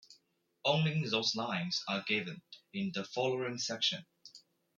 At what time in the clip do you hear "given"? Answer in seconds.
2.01-2.41